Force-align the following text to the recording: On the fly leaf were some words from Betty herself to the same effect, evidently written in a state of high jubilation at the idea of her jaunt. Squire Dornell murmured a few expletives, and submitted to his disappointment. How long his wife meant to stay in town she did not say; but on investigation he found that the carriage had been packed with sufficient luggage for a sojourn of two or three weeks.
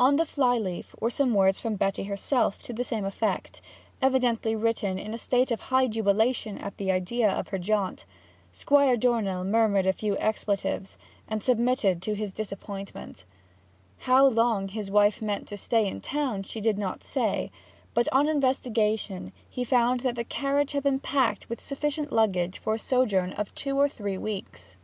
On 0.00 0.16
the 0.16 0.26
fly 0.26 0.58
leaf 0.58 0.96
were 0.98 1.10
some 1.10 1.32
words 1.32 1.60
from 1.60 1.76
Betty 1.76 2.02
herself 2.02 2.60
to 2.64 2.72
the 2.72 2.82
same 2.82 3.04
effect, 3.04 3.60
evidently 4.02 4.56
written 4.56 4.98
in 4.98 5.14
a 5.14 5.16
state 5.16 5.52
of 5.52 5.60
high 5.60 5.86
jubilation 5.86 6.58
at 6.58 6.76
the 6.76 6.90
idea 6.90 7.30
of 7.30 7.50
her 7.50 7.58
jaunt. 7.58 8.04
Squire 8.50 8.96
Dornell 8.96 9.44
murmured 9.44 9.86
a 9.86 9.92
few 9.92 10.18
expletives, 10.18 10.98
and 11.28 11.40
submitted 11.40 12.02
to 12.02 12.14
his 12.16 12.32
disappointment. 12.32 13.24
How 13.98 14.26
long 14.26 14.66
his 14.66 14.90
wife 14.90 15.22
meant 15.22 15.46
to 15.46 15.56
stay 15.56 15.86
in 15.86 16.00
town 16.00 16.42
she 16.42 16.60
did 16.60 16.76
not 16.76 17.04
say; 17.04 17.52
but 17.94 18.08
on 18.10 18.26
investigation 18.26 19.30
he 19.48 19.62
found 19.62 20.00
that 20.00 20.16
the 20.16 20.24
carriage 20.24 20.72
had 20.72 20.82
been 20.82 20.98
packed 20.98 21.48
with 21.48 21.60
sufficient 21.60 22.12
luggage 22.12 22.58
for 22.58 22.74
a 22.74 22.78
sojourn 22.80 23.30
of 23.34 23.54
two 23.54 23.78
or 23.78 23.88
three 23.88 24.18
weeks. 24.18 24.74